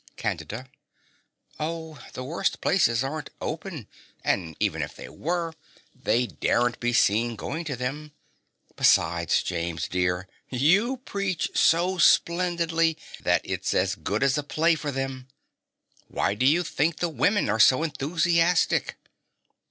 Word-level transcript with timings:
CANDIDA. 0.17 0.65
Oh, 1.59 2.03
the 2.13 2.23
worst 2.23 2.59
places 2.59 3.03
aren't 3.03 3.29
open; 3.39 3.87
and 4.23 4.57
even 4.59 4.81
if 4.81 4.95
they 4.95 5.07
were, 5.09 5.53
they 5.93 6.25
daren't 6.25 6.79
be 6.79 6.91
seen 6.91 7.35
going 7.35 7.65
to 7.65 7.75
them. 7.75 8.11
Besides, 8.75 9.43
James, 9.43 9.87
dear, 9.87 10.27
you 10.49 10.97
preach 11.05 11.51
so 11.53 11.99
splendidly 11.99 12.97
that 13.21 13.41
it's 13.43 13.75
as 13.75 13.93
good 13.93 14.23
as 14.23 14.39
a 14.39 14.43
play 14.43 14.73
for 14.73 14.91
them. 14.91 15.27
Why 16.07 16.33
do 16.33 16.47
you 16.47 16.63
think 16.63 16.97
the 16.97 17.07
women 17.07 17.47
are 17.47 17.59
so 17.59 17.83
enthusiastic? 17.83 18.97